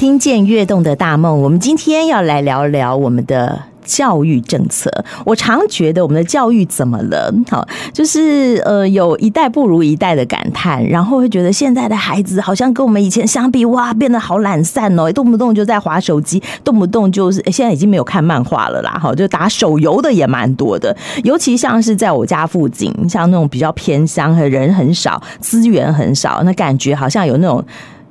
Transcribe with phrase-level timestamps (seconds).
[0.00, 4.90] 听见跃动的大梦，我们今天要来聊聊我们的教育政策。
[5.26, 7.30] 我常觉得我们的教育怎么了？
[7.50, 20.96] 好，就是呃，有一代不如一代的感叹，然后会觉得现在的孩子好像跟我们以前相比，哇，变得好懒散哦，动不动就在滑手机，动不动就是现在已经没有看漫画了啦，哈，就打手游的也蛮多的。
[21.24, 27.62] 尤其像是在我家附近，像那种比较偏乡和人很少、资源很少，那感觉好像有那种。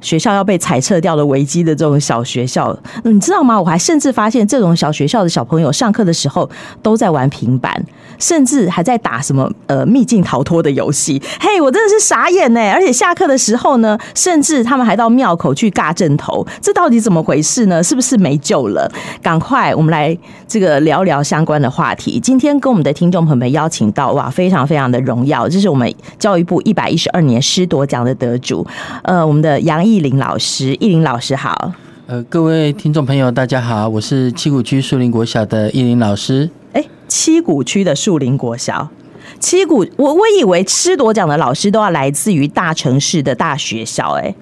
[0.02, 3.59] 学校要被裁撤掉的危机的这种小学校，你知道吗？
[3.59, 6.50] 我还甚至发现，这种小学校的小朋友上课的时候
[6.82, 7.83] 都在玩平板，
[8.18, 11.21] 甚至还在打什么呃秘境逃脱的游戏。
[11.39, 12.71] 嘿，我真的是傻眼呢！
[12.71, 17.83] 而且下课的时候呢，甚至他们还到庙口去尬阵头，这到底怎么回事呢？
[17.83, 18.89] 是不是没救了？
[19.21, 22.19] 赶快，我们来这个聊聊相关的话题。
[22.19, 28.66] 今天跟我们的听众朋友们邀请到哇，非常非常的荣耀，这是我们教育部一百一十二年师铎奖的得主，
[29.04, 31.74] 呃，我们的杨奕霖老师，奕霖老师好。
[32.06, 36.47] 呃，各位听众朋友，大家好，我是七股区树林国小的奕霖老师。
[36.73, 38.88] 哎，七股区的树林国小，
[39.39, 44.36] 七股，我我以为吃多奖的老师都要来自于大城市的大学校，哎。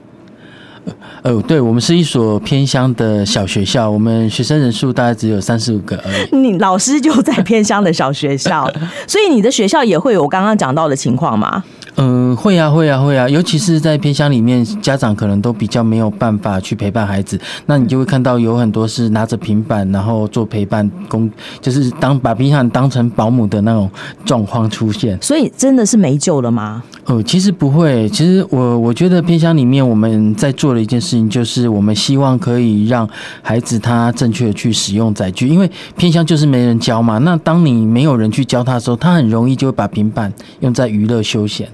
[1.24, 6.36] 哦，对，我们是一所偏乡的小学校，我们学生人数大概只有三十五个而已。
[6.36, 8.70] 你老师就在偏乡的小学校，
[9.08, 11.64] 所以你的学校也会有我刚刚讲到的情况吗？
[12.00, 21.28] 嗯，会啊，会啊，会啊，尤其是在偏乡里面，家长可能都比较没有办法去陪伴孩子，那你就会看到有很多是拿着平板，然后做陪伴工，
[21.60, 23.90] 就是当把平板当成保姆的那种
[24.24, 25.18] 状况出现。
[25.24, 26.84] 所以真的是没救了吗？
[27.06, 33.10] 哦，其实不会，其实我我觉得偏乡里面我们在做的一件事情，就是我们希望可以让
[33.42, 37.18] 孩子他正确的去使用载具，因为偏乡就是没人教嘛。
[37.18, 41.68] 那当你没有人去教他的时候，他很容易就会把平板用在娱乐休闲。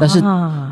[0.00, 0.22] 但是，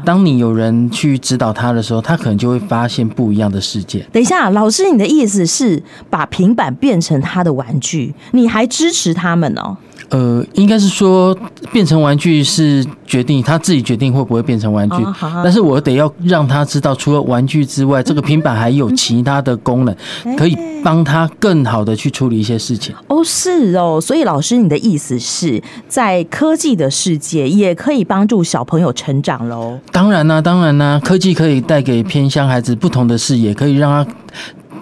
[0.05, 4.07] 当你有人去指导他的时候，他可能就会发现不一样的世界。
[4.13, 8.15] 等一下，老师，你的意思是把平板变成他的玩具？
[8.33, 9.77] 你还支持他们哦？
[10.11, 11.37] 呃，应该是说
[11.73, 14.97] 变成玩具是决定他自己决定会不会变成玩具，
[15.43, 19.95] 但是我得要让他知道，除了玩具之外，这个平板还有其他的功能，
[20.37, 22.95] 可以帮他更好的去处理一些事情。
[23.09, 29.79] 哦，是哦，所以老师，你的意思是在科技的世界也可以帮助小朋友成长喽？
[29.93, 34.11] 当然啦，当然啦，科技可以带给偏乡孩子不同的视野，可以让他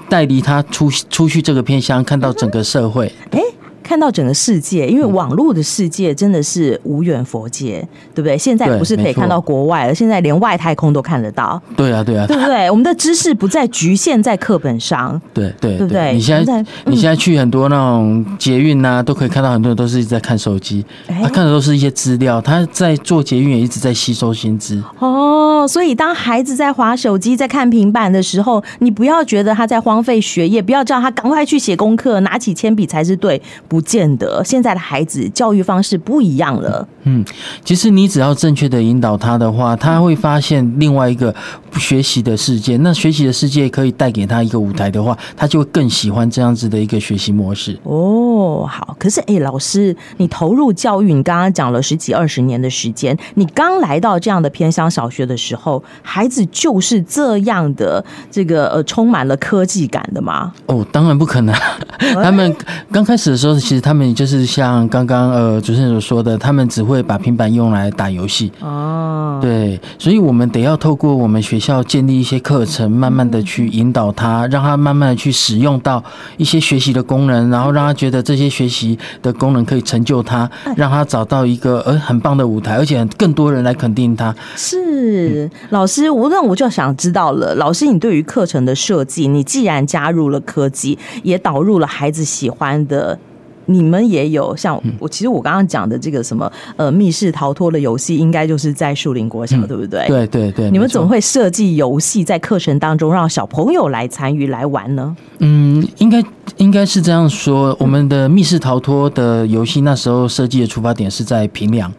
[0.08, 3.12] 带离他出出去这个偏乡，看到整个社会。
[3.30, 3.40] 哎。
[3.86, 8.36] 看到整个世界，因为网络的世界真的是无远佛界，对不对？
[8.36, 11.62] 现在不是可以看到国外了，现在连外太空都看得到。
[11.76, 12.68] 对啊，对啊，对不对？
[12.68, 15.20] 我们的知识不再局限在课本上。
[15.32, 16.12] 对对，对不对？
[16.12, 24.82] 你现在你现在去很多那种捷运呐，都可以看到很多人都是一直在看手机，他看的都是一些资料，他在做捷运也一直在吸收新知。
[24.98, 33.40] 哦，所以当孩子在划手机、在看平板的时候，你不要觉得他在荒废学业，不要叫他赶快去写功课，拿起铅笔才是对。
[33.68, 36.86] 不见得，现在的孩子教育方式不一样了。
[37.04, 37.24] 嗯，
[37.64, 41.32] 其实你只要正确的引导他的话，他会发现另外一个
[41.78, 42.76] 学习的世界。
[42.78, 47.78] 那学习的世界可以带给他一个舞台的话，他就会更喜欢这样子的一个学习模式。
[47.84, 48.96] 哦，好。
[48.98, 60.52] 可是，哎，老师，你投入教育，你刚刚讲了十几二十年的时间，你刚来到这样的偏乡小学的时候，孩子就是这样的这个呃，充满了科技感的吗？
[60.66, 61.54] 哦，当然不可能。
[62.22, 62.52] 他们
[62.90, 63.56] 刚开始的时候。
[63.66, 68.52] 其实他们就是像刚刚呃主持人所说的，他们只会把平板用来打游戏。
[68.60, 76.00] 哦，对，所以我们得要透过我们学校建立一些课程，慢慢的去引导他，让他慢慢的去使用到
[76.36, 84.32] 一些学习的功能，然后让他觉得这些学习的功能可以成就他， 让他找到一个呃很棒的舞台，而且更多人来肯定他。
[84.54, 93.18] 是老师，我那我就想知道了，老师，你对于课程的设计，你既然加入了科技，也导入了孩子喜欢的。
[93.66, 100.06] 你们也有像我，其实我刚刚讲的这个什么呃密室逃脱的游戏，应该就是在树林国小，对不对？
[100.08, 100.70] 对对对。
[100.70, 105.16] 你们怎么会设计游戏在课程当中让小朋友来参与来玩呢？
[105.38, 106.22] 嗯，应该
[106.56, 111.92] 应该是这样说，我们的密室逃脱的游戏那时候设计的出发点是在评量。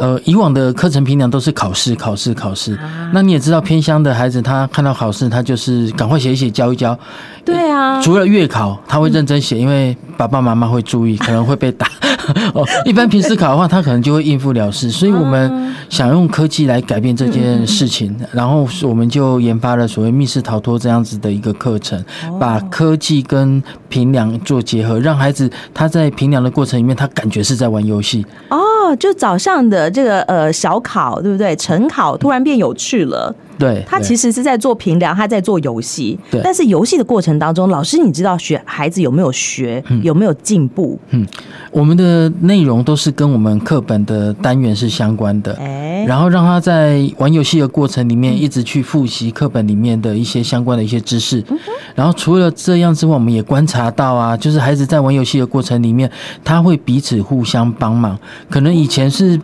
[0.00, 2.76] 呃，以往的课程评量都是考试，考试，考试。
[3.12, 6.98] 那你也知道，偏乡的孩子他看到考试，他就是赶快写一写，教一教。
[7.44, 8.00] 对啊。
[8.00, 11.86] 除了月考，他会认真写，因为爸爸妈妈会注意，可能会被打。
[12.54, 14.90] 哦，一般平时考的话，他可能就会应付了事。
[14.90, 22.02] 所以我们想用科技来改变这件事情，然后我们就研发了所谓密室逃脱这样子的一个课程，
[22.38, 28.24] 把科技跟评量做结合，让孩子他在评量的过程里面，他感觉是在玩游戏。
[28.50, 28.59] 哦，
[28.96, 31.54] 就早上的这个呃小考，对不对？
[31.56, 33.34] 晨考突然变有趣了。
[33.60, 36.18] 对，他其实是在做评量，他在做游戏。
[36.30, 40.98] 对，但是游戏的过程当中，老师你知道学孩子有没有学，嗯、有没有进步？
[41.10, 41.26] 嗯，
[41.70, 45.52] 我们的内容都是跟我们课本的单元是相关的。
[45.60, 51.44] 哎，然后让他在玩游戏的过程里面一直去复习课本里面的一些相关的一些知识。
[51.50, 51.58] 嗯、
[51.94, 56.10] 然后除了这样之外，我们也观察到啊，就是孩子在玩游戏的过程里面，
[56.42, 58.18] 他会彼此互相帮忙。
[58.48, 59.38] 可能以前是。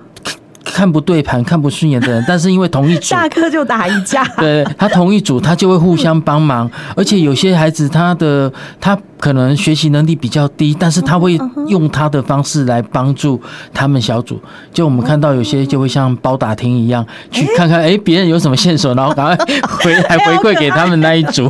[0.66, 4.24] 看不对盘、看不顺眼的人， 但是因为同一组，下课就打一架。
[4.36, 6.70] 对，他同一组，他就会互相帮忙。
[6.94, 13.40] 而且有些孩子，他的他可能学习能力比较低，但是他会用他的方式来帮助
[13.72, 14.40] 他们小组。
[14.72, 21.48] 就我们看到有些就会像包打听一样，去看看哎别人有什么线索，然后赶快回 来回馈给他们那一组。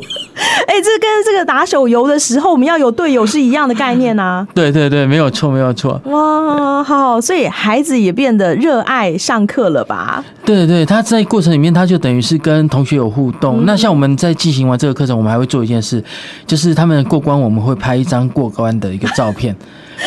[0.86, 4.48] 哎，这跟这个打手游的时候，我们要有队友是一样的概念呐、啊。
[4.54, 6.00] 对对对，没有错，没有错。
[6.04, 10.24] 哇，好，所以孩子也变得热爱上课了吧？
[10.44, 13.62] 对对，他在过程里面，他就等于是跟同学有互动。
[13.62, 16.02] 嗯、那像我们在进行完这个课程，我们还会做一件事，
[16.46, 19.54] 就是他们过关，我们会拍一张过关的一个照片，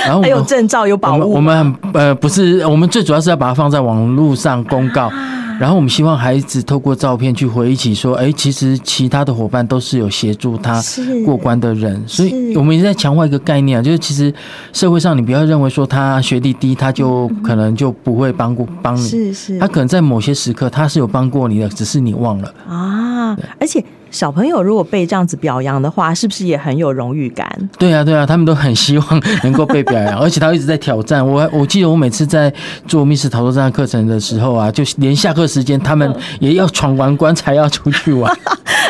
[0.05, 1.31] 然后还有证照，有保护。
[1.31, 5.11] 我们呃不是，我们最主要是要把它放在网络上公告。
[5.59, 10.81] 然后我们希望孩子透过照片去回忆起说，哎，其实其他的伙伴都是有协助他
[11.25, 14.33] 过关的人，所以我们一直在强化一个概念啊，就是其实
[14.71, 23.83] 社会上你不要认为说他学历低，他就可能就不会帮过帮你，是是，他可能在某些时刻他是有帮过你的，只是你忘了啊，而且。
[24.11, 27.47] 小朋友如果被这样子表扬的话，是不是也很有荣誉感？
[27.77, 31.47] 对啊，对啊，他们都很希望能够被表扬，而且他一直在挑战我。
[31.51, 32.51] 我记得我每次在
[32.87, 38.31] 做密室逃脱这样课程的时候啊，就连下课时间他们也要闯完关才要出去玩。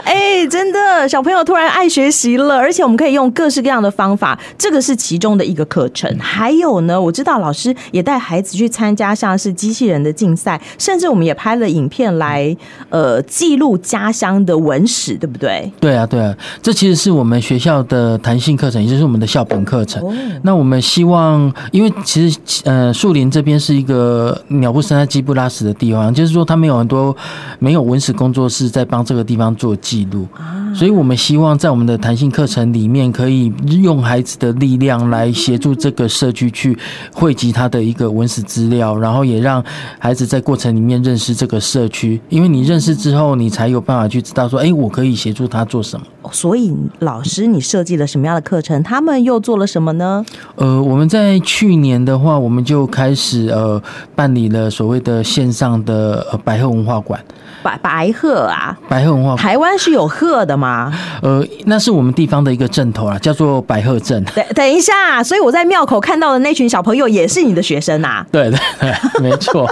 [0.06, 6.18] 哎，真的，小朋友突然爱学习了，而且我们可以用各式各样的方法，这个是其中的一个课程。
[6.20, 12.56] 还有呢，我知道老师也带孩子去参加像是机器人的竞赛，甚至我们也拍了影片来
[12.90, 15.09] 呃记录家乡的文史。
[15.18, 15.72] 对不对？
[15.80, 20.04] 对啊，对啊，这其实是我们学校的弹性课程，也就是我们的校本课程。
[20.44, 27.16] 那我们希望，因为其实呃，树林这边是一个鸟不生在鸡不拉屎的地方，就是说他们有很多
[27.58, 30.28] 没有文史工作室在帮这个地方做记录，
[30.76, 33.52] 所以我们希望在我们的弹性课程里面，可以
[33.82, 36.78] 用孩子的力量来协助这个社区去
[37.14, 39.64] 汇集他的一个文史资料，然后也让
[39.98, 44.90] 孩子在过程里面认识这个社区，因为你认识之后，你才有办法去知道说，哎，我。
[44.90, 46.06] 可以协助他做什么？
[46.32, 48.82] 所以老师，你设计了什么样的课程？
[48.84, 50.24] 他们又做了什么呢？
[50.56, 53.82] 呃，我们在去年的话，我们就开始呃
[54.16, 57.20] 办理了所谓的线上的呃白鹤文化馆。
[57.62, 60.94] 白白鹤啊，白鹤文化馆，台湾是有鹤的吗？
[61.22, 64.24] 呃，那是我们地方的一个镇头啊，叫做白鹤镇。
[64.34, 68.26] 等等一下，所以我在庙口看到的那群小朋友也是你的学生啊？
[68.32, 69.70] 对对对，没错。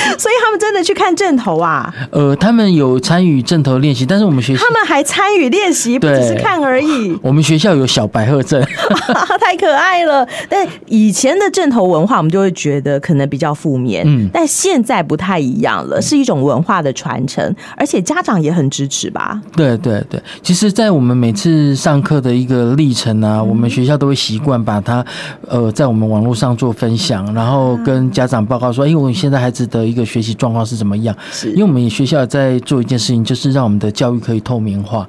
[0.18, 1.92] 所以他们真的去看阵头啊？
[2.10, 7.16] 呃，他们有参与阵头练习，但是我们学校他们还参与练习，不只是看而已。
[7.22, 8.62] 我们学校有小白鹤阵，
[9.40, 10.26] 太可爱了。
[10.48, 19.40] 但以前的阵头文化，我们就会觉得可能比较负面，嗯，但现在不太一样了，是一种文化的传承，而且家长也很支持吧？
[19.56, 25.04] 对对对，其实，在我们每次上课的一个历程啊，我们学校都会习惯把它
[25.48, 31.16] 呃在我们网络上做分享，然后跟家长报告说，哎，我们现在孩子的一个学习状况是怎么样？
[31.30, 35.08] 是，因为我们学校在做一件事情，就是让我们的教育可以透明化，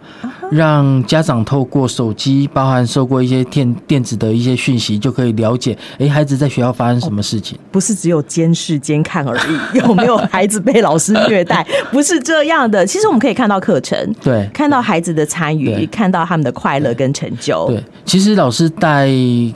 [0.52, 7.58] 让家长透过手机，包含受过一些电电子的一些讯息，就可以了解，哎，孩子在学校发生什么事情？
[7.72, 11.66] 不是只有监视监看而已，有没有孩子被老师虐待？
[11.92, 12.86] 不是这样的。
[12.86, 17.68] 其实我们可以看到课程，对，看到孩子的参与，看到他们的快乐跟成就。
[17.68, 19.08] 对，其实老师带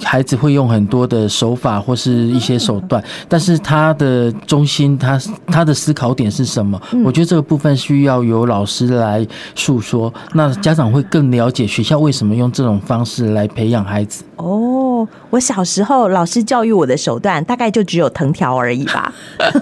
[0.04, 5.20] 孩子会用很多的手法或是一些手段，但是他的中心，他。
[5.48, 6.82] 他的思考点是什么？
[7.06, 14.24] 我觉得这个部分需要由老师来诉说，那家长会更了解学校为什么用这种方式来培养孩子。
[14.38, 19.14] 哦，我小时候老师教育我的手段大概就只有藤条而已吧，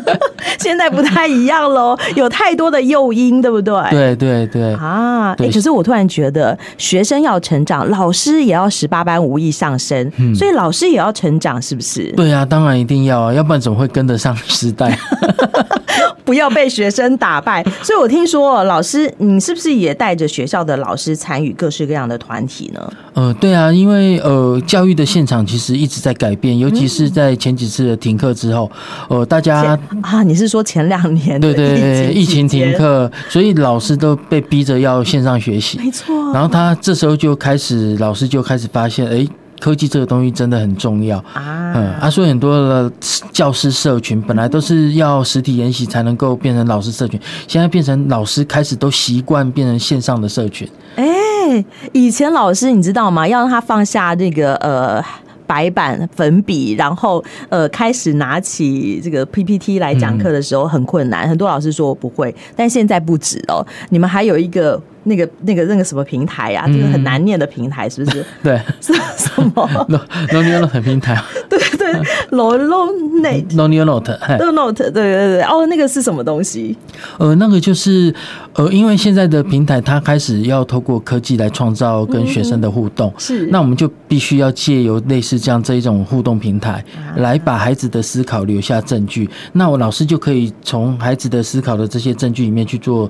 [0.57, 3.73] 现在不太一样喽，有太多的诱因，对不对？
[3.91, 5.35] 对对对啊！
[5.37, 12.11] 哎，可是我突然觉得，学生要成长，老师也要十八般武艺上身，所以老师也要成长，是不是？
[12.13, 14.97] 对啊，当然一定要啊，要不然怎么会跟得上时代？
[16.23, 17.63] 不要被学生打败。
[17.83, 22.93] 所以我听说，老师，你是不是也带着学校的老师参与各式各样的团体呢？
[23.13, 28.71] 呃，对啊，因为呃，教育的现场其实一直在改变，尤其是在前几次的停课之后，
[29.09, 36.33] 呃，大家啊，你是说前两年对对对，疫情停课，所以老师都被逼着要线上学习，没错。
[36.33, 39.27] 然后他这时候就开始，老师就开始发现，哎。
[39.61, 41.71] 科技这个东西真的很重要啊。
[41.75, 42.91] 嗯，啊，所以很多的
[43.31, 50.67] 教师社群本来都是要实体研习才能够变成老师社群，现在变成老师开始都习惯变成线上的社群。
[50.95, 53.27] 哎、欸，以前老师你知道吗？
[53.27, 55.01] 要让他放下这个呃。
[55.47, 68.25] 白板、粉笔，然后呃，开始拿起这个 PPT 来讲课的时候很困难，嗯、很多老师说我不会，但现在不止哦，你们还有一个那个那个那个什么平台啊，就是很难念的平台，是不是？
[68.43, 69.67] 对，是什么？
[69.89, 69.99] No
[70.31, 71.21] No New Note 平台。
[71.49, 71.91] 对对
[72.31, 72.91] ，No No
[73.21, 76.77] Note，No New Note，No Note，对对对，哦，那个是什么东西？
[77.17, 78.13] 呃，那个就是
[78.53, 86.83] 呃，因为现在的平台它开始要透过科技来创造跟学生的互动，嗯、是，那我们就必须要借由类似这样这一种互动平台，
[87.17, 89.25] 来把孩子的思考留下证据。
[89.25, 93.09] 啊、那我老师就可以从孩子的思考的这些证据里面去做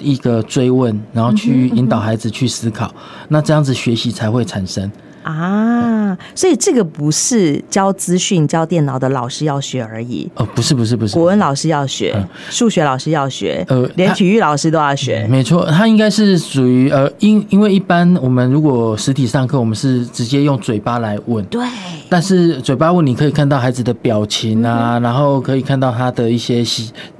[0.00, 2.90] 一个追问，然后去引导孩子去思考，
[3.28, 4.90] 那这样子学习才会产生。
[5.22, 5.99] 啊，
[6.34, 12.12] 所以这个不是教资讯、教电脑的老师要学而已哦，不是，不是，不是，国文老师要学，
[12.48, 15.26] 数、嗯、学老师要学，呃，连体育老师都要学。
[15.28, 21.62] 没错，他应该是属于呃，因因为一般我们如果实体上课，我们是直接用嘴巴来问，对。
[22.08, 26.64] 但是嘴巴问，你可以看到孩子的表情啊，嗯、然后可以看到他的一些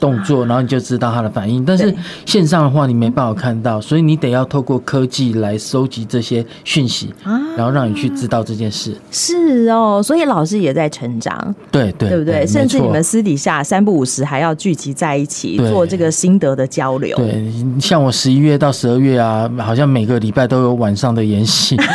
[0.00, 1.64] 动作，然后你就知道他的反应。
[1.64, 1.94] 但是
[2.26, 7.14] 线上的话，你没办法看到，所以你得要透过科技来收集这些讯息，
[7.56, 8.00] 然后让你。
[8.00, 8.79] 去知道这件事
[9.10, 12.46] 是哦，所以老师也在成长，对对，对不对？
[12.46, 17.16] 甚至你们私底下三不五时还要聚集在一起做这个心得的交流。
[17.16, 21.76] 对，像我十一月到十二月啊，好像每个礼拜都有晚上的研习。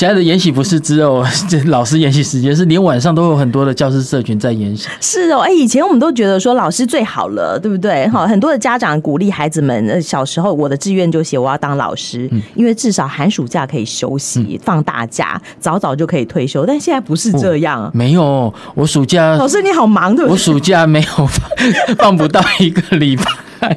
[0.00, 1.22] 现在的研习不是只有
[1.68, 4.88] 老师研习时间，是连晚上都有很多的教师社群在研习。
[4.98, 8.08] 是哦，哎，以前我们都觉得说老师最好了，对不对？
[8.08, 14.82] 哈，很多的家长鼓励孩子们，小时候我的志愿就写我要当老师，因为至少寒暑假可以休息放。
[14.82, 17.84] 大假早早就可以退休，但现在不是这样。
[17.84, 20.32] 哦、没有，我暑假老师你好忙，对不对？
[20.32, 21.42] 我暑假没有放，
[21.98, 23.24] 放不到一个礼拜。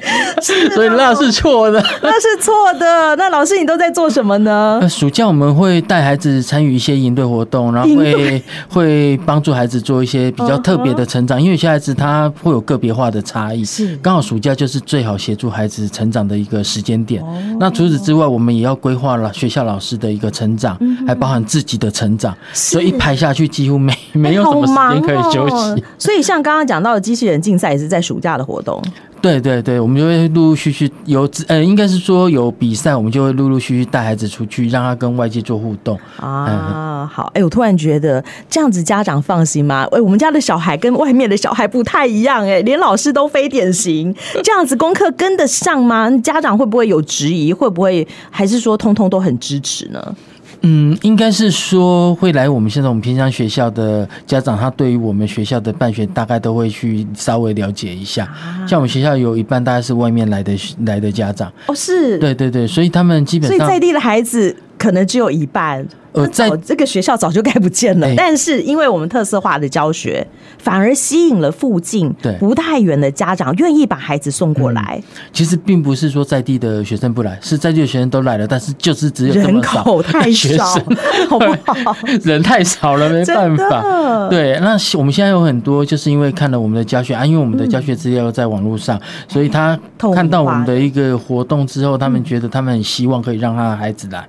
[0.76, 3.16] 所以那是错的， 那是错的。
[3.16, 4.82] 那老师，你都在做什么呢？
[4.90, 11.40] 暑假我们会带孩子参与一些营队活动，然后会 会帮助孩子做一些比较特别的成长。
[11.40, 17.24] 因为有些孩子他会有个别化的差异，是刚好暑假就是最好协助孩子成长的一个时间点。
[17.60, 22.36] 那除此之外，我们也要规划了学校老师的一个成长，还包含自己的成长。
[22.52, 25.84] 所以一排下去，几乎没没有什么时间可以休息。
[25.98, 28.82] 所以像刚刚讲到的机器人竞赛，也是在暑假的活动。
[29.24, 36.46] 对对对，我们就会陆陆续续有，呃，应该是说有比赛，我们就会陆陆续续带孩子出去，让他跟外界做互动啊。
[36.50, 39.88] 嗯、好，哎，我突然觉得这样子家长放心吗？
[39.94, 44.14] 哎，我们家的小孩跟外面的小孩不太一样，哎，连老师都非典型，
[44.44, 46.12] 这样子功课跟得上吗？
[46.18, 47.54] 家长会不会有质疑？
[47.54, 50.16] 会不会还是说通通都很支持呢？
[50.66, 58.28] 嗯，应该是说会来我们现在我们平乡学校的家长，他对于我们学校的办学大概都会去稍微了解一下。
[58.68, 60.54] 像我们学校有一半大概是外面来的
[60.86, 65.86] 来的家长哦，是，对对对，所以他们基本上所以在地的孩子可能只有一半。
[66.14, 70.26] 呃，在这个学校早就该不见了，但是因为我们特色化的教学，
[70.60, 75.02] 反而吸引了附近不太远的家长愿意把孩子送过来。
[75.32, 80.66] 其实并不是说在地的学生不来，是在地的学生都来了，但是就是只有人口太少，
[81.30, 81.96] 好不好？
[82.24, 84.30] 人太少了，没办法。
[84.30, 89.78] 对，那我们现在有很多就是因为看了我们的教学啊，因为我们的教学资料在网络上，所以他
[90.14, 94.24] 看到我们的一个活动之后，他们觉得他们很希望可以让他的孩子来，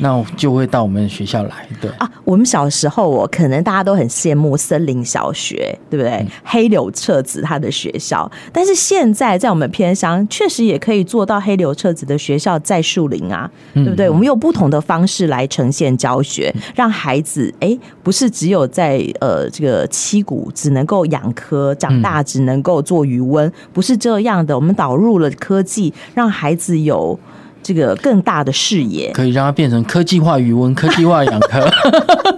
[0.00, 1.38] 那就会到我们学校。
[1.48, 6.10] 来对啊，我们小时候，我可能大家都很羡慕森林小学，对不对？
[6.10, 14.06] 嗯、黑柳彻子他的学校，但是现在在我们偏乡，确实也可以做到黑柳彻子的学校在树林啊，对不对？
[14.08, 24.56] 嗯、我们用不同的方式来呈现教学，让孩子哎，不是只有在呃这个七谷只能够养科，长大只能够做余温，不是这样的。
[24.56, 27.18] 我们导入了科技，让孩子有。
[27.62, 31.68] 这个更大的视野，可以让它变成科技化语文、科技化养科，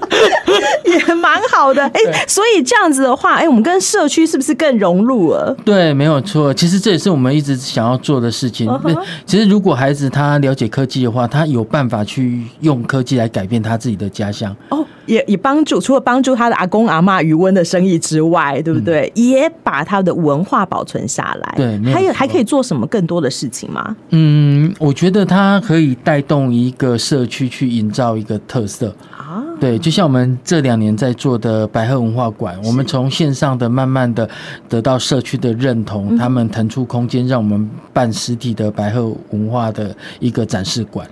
[0.84, 1.82] 也蛮好的。
[1.82, 5.56] 哎、欸，所以这样子的话，哎、欸，我们跟社区是不是更融入了？
[5.64, 6.52] 对，没有错。
[6.52, 8.68] 其实这也是我们一直想要做的事情。
[8.68, 9.02] Uh huh.
[9.24, 14.54] 其实如果孩子他了解科技的话，他有办法去用科技来改变他自己的家乡。
[14.70, 14.78] 哦。
[14.78, 14.86] Oh.
[15.06, 19.12] 也也帮助，除了帮助他的阿公阿妈余温的生意之外，对不对？
[19.16, 21.54] 嗯、也把他的文化保存下来。
[21.56, 23.96] 对，还有还可以做什么更多的事情吗？
[24.10, 29.42] 嗯，我觉得他可以带动一个社区去营造一个特色啊。
[29.58, 34.28] 对，就像我们这两年在做的白鹤文化馆，我们从线上的慢慢的
[34.68, 41.06] 得到社区的认同，嗯、他们腾出空间让我们办实体的白鹤文化的一个展示馆。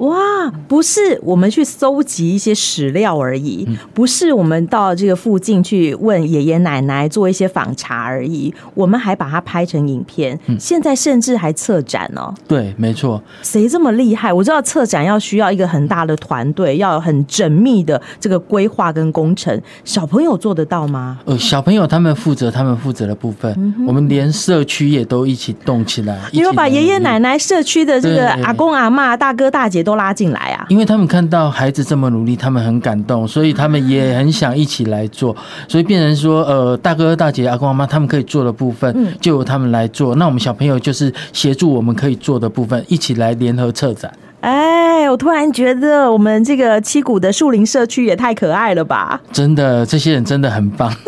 [0.00, 0.16] 哇，
[0.68, 12.34] 不是我们去搜集一些史料而已，嗯、不是我们到这个附近去问爷爷奶奶做一些访查而已，我们还把它拍成影片，嗯、现在甚至还策展哦。
[12.48, 13.22] 对，没错。
[13.42, 14.32] 谁这么厉害？
[14.32, 19.60] 我知道策展要需要一个很大的团队，要有很缜密的这个规划跟工程。
[19.84, 21.18] 小朋友做得到吗？
[21.26, 26.18] 呃，小朋友他们负责他们负责的部分，嗯、我们连社区也都一起动起来。
[26.32, 30.66] 你有把爷爷奶奶、社区的这个阿公阿嬷、大哥大姐都拉进来啊？
[30.68, 35.34] 因为他们看到孩子这么努力，他们很感动，所以他们也很想一起来做，
[35.68, 40.14] 所以变成说，呃，大哥大姐、阿公阿妈他们可以做的部分，就由他们来做。
[40.16, 44.12] 那我们小朋友就是协助我们可以做的部分，一起来联合策展。
[44.40, 49.20] 哎，我突然觉得我们这个七股的树林社区也太可爱了吧！
[49.32, 50.90] 真的，这些人真的很棒。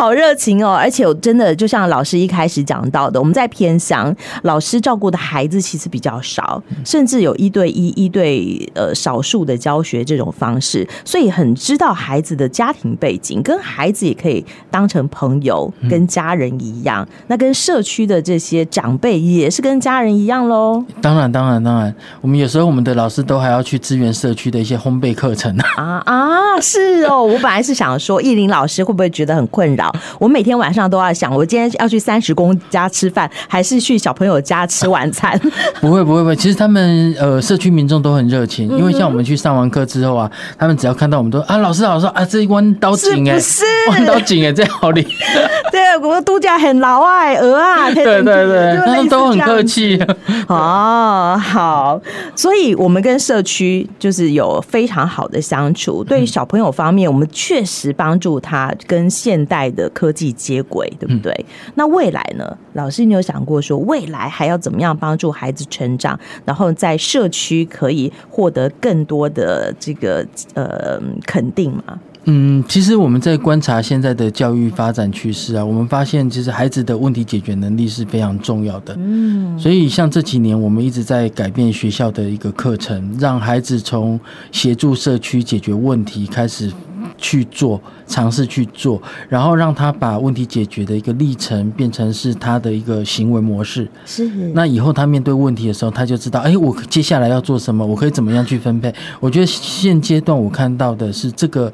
[0.00, 0.70] 好热情哦！
[0.72, 17.06] 而且我真的就像老师一开始讲到的，我们在偏乡，老师照顾的孩子其实比较少，甚至有一对一、一对呃少数的教学这种方式，所以很知道孩子的家庭背景，跟孩子也可以当成朋友，跟家人一样。
[17.10, 20.82] 嗯、那跟社区的这些长辈也是跟家人一样喽。
[21.02, 26.58] 当然，当然，当然，我们有时候我们的老师都还要去支援社区的一些烘焙课程啊啊！
[26.58, 29.89] 是哦，我本来是想说，艺林老师会不会觉得很困扰？
[30.18, 35.38] 我每天晚上都要想，我今天要去三十公家吃饭，还是去小朋友家吃晚餐？
[35.80, 36.36] 不会，不会，不会。
[36.36, 45.48] 其实他们呃，社区民众都很热情，因为像我们去上完课之后啊，他们只要看到我们都啊，老师，老师啊，这一弯刀井哎，是弯刀井哎，这好厉害。
[45.70, 50.00] 对，我们度假很老爱鹅啊，对对 对，他们都很客气。
[50.48, 52.00] 哦，好，
[52.34, 56.02] 所以我们跟社区就是有非常好的相处。
[56.02, 61.32] 对于小朋友方面，我们确实帮助他跟现代的科技接轨，对不对？
[61.32, 62.56] 嗯、那未来呢？
[62.74, 71.98] 老师，你有想过说未来还要怎么样帮助孩子成长，然后在社区可以获得更多的这个呃肯定吗？
[72.24, 78.94] 嗯，其实我们在观察现在的教育发展趋势啊，我们发现其实孩子的问题解决能力是非常重要的。
[78.98, 84.20] 嗯，所以像这几年我们一直在改变学校的一个课程，让孩子从
[84.52, 86.70] 协助社区解决问题开始
[87.16, 93.88] 去做，尝试去做，然后让他把问题解决的一个历程变成是他的一个行为模式。
[94.04, 98.94] 是，那以后他面对问题的时候，他就知道，哎，我接下来要做什么，我可以怎么样去分配。
[99.20, 101.72] 我觉得现阶段我看到的是这个。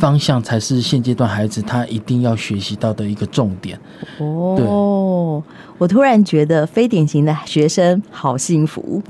[0.00, 3.78] 方向才是现阶段孩子他一定要学习到的一个重点。
[4.18, 5.40] 哦，
[5.78, 9.00] 我突然觉得非典型的学生好幸福。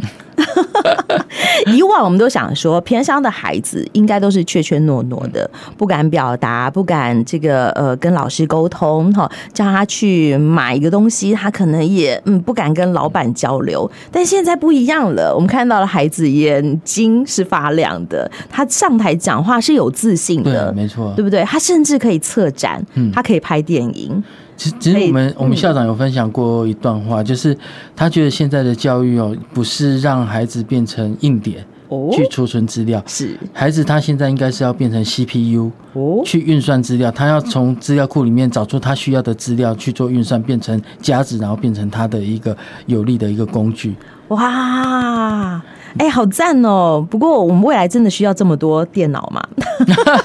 [1.67, 13.91] 以往我们都想说，偏乡的孩子应该都是怯怯懦懦的，不敢表达，不敢这个呃跟老师沟通哈，叫他去买一个东西，他可能也嗯不敢跟老板交流。
[14.11, 21.43] 但现在不一样了，我们看到了孩子眼睛是发亮的，他上台讲话是有自信的，对，没错，对不对？
[21.45, 24.23] 他甚至可以策展，他可以拍电影。
[24.57, 27.57] 其实，其实我们我们校长有分享过一段话，就是
[27.97, 31.65] 他觉得现在的教育哦，不是让孩子变成硬点
[32.13, 35.71] 去储存资料，是孩子他现在应该是要变成 CPU
[36.25, 43.95] 去运算资料，他要从资料库里面找出他需要的资料去做运算，变成价值，然后变成他的一个有利的一个工具。
[44.29, 45.63] 哇！
[45.99, 47.07] 哎、欸，好赞哦！
[47.09, 49.41] 不过我们未来真的需要这么多电脑吗？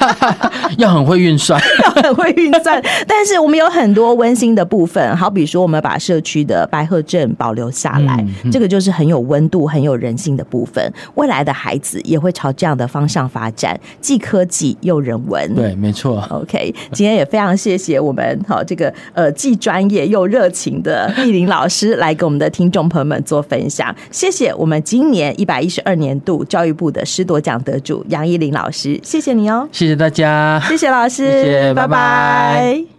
[0.78, 2.82] 要很会运算， 要很会运算。
[3.08, 10.92] 但是我们有很多温馨的部分，好比说我们把社区的白鹤镇保留下来，嗯嗯、这个就是很有温度、很有人性的部分。
[11.14, 15.54] 未来的孩子也会朝这样的方向发展，既科技又人文。
[15.54, 16.26] 对，没错。
[16.32, 23.96] OK，今天也非常谢谢我们好这个呃既专业又热情的亿玲老师来给我们的听众朋友们做分享。
[24.10, 25.59] 谢谢我们今年一百。
[25.62, 31.88] 一十二年度教育部的师铎奖得主杨依林老师，谢谢你哦，谢谢大家，谢谢老师，谢谢，拜拜。
[31.88, 32.99] 拜拜。